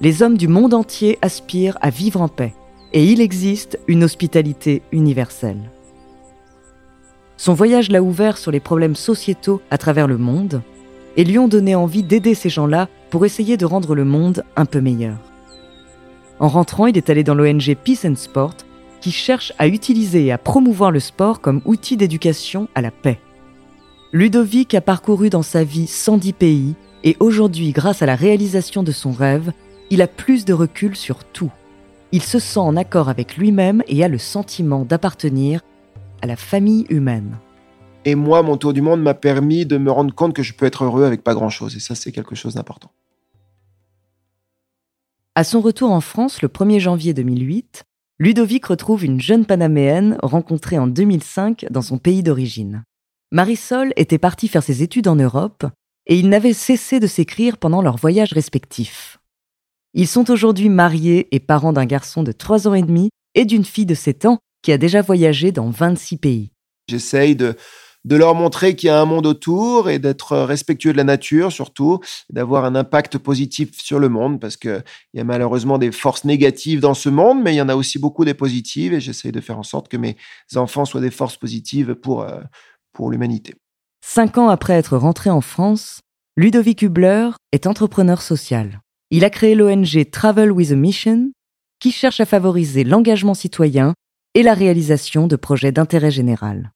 Les 0.00 0.24
hommes 0.24 0.36
du 0.36 0.48
monde 0.48 0.74
entier 0.74 1.16
aspirent 1.22 1.78
à 1.82 1.90
vivre 1.90 2.20
en 2.20 2.26
paix. 2.26 2.52
Et 2.92 3.04
il 3.04 3.20
existe 3.20 3.78
une 3.86 4.02
hospitalité 4.02 4.82
universelle. 4.90 5.70
Son 7.36 7.54
voyage 7.54 7.92
l'a 7.92 8.02
ouvert 8.02 8.38
sur 8.38 8.50
les 8.50 8.58
problèmes 8.58 8.96
sociétaux 8.96 9.62
à 9.70 9.78
travers 9.78 10.08
le 10.08 10.18
monde 10.18 10.60
et 11.16 11.22
lui 11.22 11.38
ont 11.38 11.46
donné 11.46 11.76
envie 11.76 12.02
d'aider 12.02 12.34
ces 12.34 12.48
gens-là 12.48 12.88
pour 13.10 13.24
essayer 13.24 13.56
de 13.56 13.66
rendre 13.66 13.94
le 13.94 14.04
monde 14.04 14.42
un 14.56 14.64
peu 14.64 14.80
meilleur. 14.80 15.18
En 16.40 16.48
rentrant, 16.48 16.88
il 16.88 16.96
est 16.96 17.08
allé 17.08 17.22
dans 17.22 17.36
l'ONG 17.36 17.76
Peace 17.84 18.04
and 18.04 18.16
Sport 18.16 18.56
qui 19.04 19.12
cherche 19.12 19.52
à 19.58 19.68
utiliser 19.68 20.24
et 20.24 20.32
à 20.32 20.38
promouvoir 20.38 20.90
le 20.90 20.98
sport 20.98 21.42
comme 21.42 21.60
outil 21.66 21.98
d'éducation 21.98 22.68
à 22.74 22.80
la 22.80 22.90
paix. 22.90 23.20
Ludovic 24.14 24.72
a 24.72 24.80
parcouru 24.80 25.28
dans 25.28 25.42
sa 25.42 25.62
vie 25.62 25.86
110 25.86 26.32
pays 26.32 26.74
et 27.02 27.14
aujourd'hui, 27.20 27.72
grâce 27.72 28.00
à 28.00 28.06
la 28.06 28.14
réalisation 28.14 28.82
de 28.82 28.92
son 28.92 29.12
rêve, 29.12 29.52
il 29.90 30.00
a 30.00 30.06
plus 30.06 30.46
de 30.46 30.54
recul 30.54 30.96
sur 30.96 31.22
tout. 31.22 31.52
Il 32.12 32.22
se 32.22 32.38
sent 32.38 32.60
en 32.60 32.78
accord 32.78 33.10
avec 33.10 33.36
lui-même 33.36 33.82
et 33.88 34.02
a 34.02 34.08
le 34.08 34.16
sentiment 34.16 34.86
d'appartenir 34.86 35.60
à 36.22 36.26
la 36.26 36.36
famille 36.36 36.86
humaine. 36.88 37.36
Et 38.06 38.14
moi, 38.14 38.42
mon 38.42 38.56
tour 38.56 38.72
du 38.72 38.80
monde 38.80 39.02
m'a 39.02 39.12
permis 39.12 39.66
de 39.66 39.76
me 39.76 39.90
rendre 39.90 40.14
compte 40.14 40.32
que 40.32 40.42
je 40.42 40.54
peux 40.54 40.64
être 40.64 40.82
heureux 40.82 41.04
avec 41.04 41.22
pas 41.22 41.34
grand-chose. 41.34 41.76
Et 41.76 41.80
ça, 41.80 41.94
c'est 41.94 42.10
quelque 42.10 42.34
chose 42.34 42.54
d'important. 42.54 42.90
À 45.34 45.44
son 45.44 45.60
retour 45.60 45.90
en 45.90 46.00
France 46.00 46.40
le 46.40 46.48
1er 46.48 46.78
janvier 46.78 47.12
2008, 47.12 47.84
Ludovic 48.20 48.66
retrouve 48.66 49.04
une 49.04 49.20
jeune 49.20 49.44
Panaméenne 49.44 50.18
rencontrée 50.22 50.78
en 50.78 50.86
2005 50.86 51.66
dans 51.70 51.82
son 51.82 51.98
pays 51.98 52.22
d'origine. 52.22 52.84
Marisol 53.32 53.92
était 53.96 54.18
partie 54.18 54.46
faire 54.46 54.62
ses 54.62 54.84
études 54.84 55.08
en 55.08 55.16
Europe 55.16 55.66
et 56.06 56.16
ils 56.16 56.28
n'avaient 56.28 56.52
cessé 56.52 57.00
de 57.00 57.08
s'écrire 57.08 57.58
pendant 57.58 57.82
leurs 57.82 57.96
voyages 57.96 58.32
respectifs. 58.32 59.18
Ils 59.94 60.06
sont 60.06 60.30
aujourd'hui 60.30 60.68
mariés 60.68 61.26
et 61.34 61.40
parents 61.40 61.72
d'un 61.72 61.86
garçon 61.86 62.22
de 62.22 62.30
3 62.30 62.68
ans 62.68 62.74
et 62.74 62.82
demi 62.82 63.10
et 63.34 63.44
d'une 63.44 63.64
fille 63.64 63.86
de 63.86 63.96
7 63.96 64.26
ans 64.26 64.38
qui 64.62 64.70
a 64.70 64.78
déjà 64.78 65.02
voyagé 65.02 65.50
dans 65.50 65.70
26 65.70 66.16
pays. 66.18 66.50
J'essaye 66.88 67.34
de, 67.34 67.56
de 68.04 68.16
leur 68.16 68.34
montrer 68.34 68.76
qu'il 68.76 68.88
y 68.88 68.90
a 68.90 69.00
un 69.00 69.04
monde 69.04 69.26
autour 69.26 69.88
et 69.88 69.98
d'être 69.98 70.36
respectueux 70.36 70.92
de 70.92 70.96
la 70.96 71.04
nature 71.04 71.52
surtout, 71.52 72.00
d'avoir 72.30 72.64
un 72.64 72.74
impact 72.74 73.18
positif 73.18 73.80
sur 73.80 73.98
le 73.98 74.08
monde 74.08 74.40
parce 74.40 74.56
qu'il 74.56 74.84
y 75.14 75.20
a 75.20 75.24
malheureusement 75.24 75.78
des 75.78 75.92
forces 75.92 76.24
négatives 76.24 76.80
dans 76.80 76.94
ce 76.94 77.08
monde, 77.08 77.42
mais 77.42 77.54
il 77.54 77.56
y 77.56 77.62
en 77.62 77.68
a 77.68 77.76
aussi 77.76 77.98
beaucoup 77.98 78.24
des 78.24 78.34
positives 78.34 78.92
et 78.92 79.00
j'essaye 79.00 79.32
de 79.32 79.40
faire 79.40 79.58
en 79.58 79.62
sorte 79.62 79.88
que 79.88 79.96
mes 79.96 80.16
enfants 80.56 80.84
soient 80.84 81.00
des 81.00 81.10
forces 81.10 81.36
positives 81.36 81.94
pour, 81.94 82.22
euh, 82.22 82.40
pour 82.92 83.10
l'humanité. 83.10 83.54
Cinq 84.04 84.36
ans 84.36 84.48
après 84.48 84.74
être 84.74 84.96
rentré 84.96 85.30
en 85.30 85.40
France, 85.40 86.00
Ludovic 86.36 86.82
Hubler 86.82 87.30
est 87.52 87.66
entrepreneur 87.66 88.20
social. 88.20 88.80
Il 89.10 89.24
a 89.24 89.30
créé 89.30 89.54
l'ONG 89.54 90.10
Travel 90.10 90.50
with 90.50 90.72
a 90.72 90.74
Mission 90.74 91.30
qui 91.80 91.92
cherche 91.92 92.20
à 92.20 92.26
favoriser 92.26 92.84
l'engagement 92.84 93.34
citoyen 93.34 93.94
et 94.34 94.42
la 94.42 94.54
réalisation 94.54 95.26
de 95.26 95.36
projets 95.36 95.72
d'intérêt 95.72 96.10
général. 96.10 96.72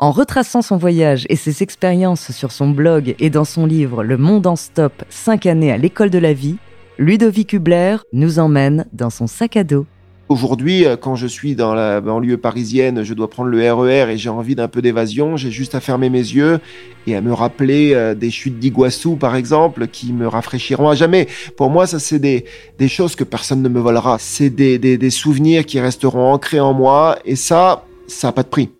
En 0.00 0.10
retraçant 0.10 0.60
son 0.60 0.76
voyage 0.76 1.24
et 1.28 1.36
ses 1.36 1.62
expériences 1.62 2.32
sur 2.32 2.50
son 2.50 2.68
blog 2.68 3.14
et 3.20 3.30
dans 3.30 3.44
son 3.44 3.64
livre 3.64 4.02
Le 4.02 4.16
Monde 4.16 4.48
en 4.48 4.56
Stop 4.56 5.04
5 5.08 5.46
années 5.46 5.70
à 5.70 5.78
l'école 5.78 6.10
de 6.10 6.18
la 6.18 6.32
vie, 6.32 6.56
Ludovic 6.98 7.52
Hubler 7.52 7.98
nous 8.12 8.40
emmène 8.40 8.86
dans 8.92 9.10
son 9.10 9.28
sac 9.28 9.56
à 9.56 9.62
dos. 9.62 9.86
Aujourd'hui, 10.28 10.84
euh, 10.84 10.96
quand 10.96 11.14
je 11.14 11.28
suis 11.28 11.54
dans 11.54 11.74
la 11.74 12.00
banlieue 12.00 12.38
parisienne, 12.38 13.04
je 13.04 13.14
dois 13.14 13.30
prendre 13.30 13.50
le 13.50 13.72
RER 13.72 14.06
e 14.06 14.10
et 14.10 14.18
j'ai 14.18 14.30
envie 14.30 14.56
d'un 14.56 14.66
peu 14.66 14.82
d'évasion, 14.82 15.36
j'ai 15.36 15.52
juste 15.52 15.76
à 15.76 15.80
fermer 15.80 16.10
mes 16.10 16.18
yeux 16.18 16.58
et 17.06 17.14
à 17.14 17.20
me 17.20 17.32
rappeler 17.32 17.94
euh, 17.94 18.16
des 18.16 18.32
chutes 18.32 18.58
d'Iguassou, 18.58 19.14
par 19.14 19.36
exemple, 19.36 19.86
qui 19.86 20.12
me 20.12 20.26
rafraîchiront 20.26 20.88
à 20.88 20.96
jamais. 20.96 21.28
Pour 21.56 21.70
moi, 21.70 21.86
ça, 21.86 22.00
c'est 22.00 22.18
des, 22.18 22.44
choses 22.88 23.14
que 23.14 23.22
personne 23.22 23.62
ne 23.62 23.68
me 23.68 23.78
volera. 23.78 24.16
C'est 24.18 24.50
des, 24.50 24.80
des, 24.80 24.98
des 24.98 25.10
souvenirs 25.10 25.64
qui 25.64 25.78
resteront 25.78 26.32
ancrés 26.32 26.58
en 26.58 26.72
moi 26.72 27.16
et 27.24 27.36
ça, 27.36 27.84
ça 28.08 28.28
n'a 28.28 28.32
pas 28.32 28.42
de 28.42 28.48
prix. 28.48 28.70